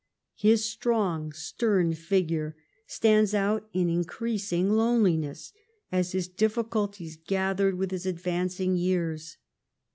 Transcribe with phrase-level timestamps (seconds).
[0.33, 2.55] His strong stern figure
[2.87, 5.53] stands out in increasing loneliness,
[5.91, 9.37] as his difficulties gathered with his advancing years.